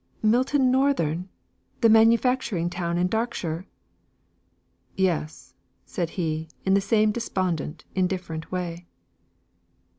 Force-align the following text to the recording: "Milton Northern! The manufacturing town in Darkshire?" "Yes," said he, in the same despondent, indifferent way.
"Milton 0.23 0.71
Northern! 0.71 1.29
The 1.81 1.87
manufacturing 1.89 2.71
town 2.71 2.97
in 2.97 3.07
Darkshire?" 3.07 3.67
"Yes," 4.97 5.53
said 5.85 6.09
he, 6.17 6.49
in 6.65 6.73
the 6.73 6.81
same 6.81 7.11
despondent, 7.11 7.85
indifferent 7.93 8.51
way. 8.51 8.87